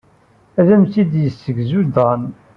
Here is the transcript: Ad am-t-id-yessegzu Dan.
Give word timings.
Ad 0.59 0.69
am-t-id-yessegzu 0.73 1.81
Dan. 1.95 2.23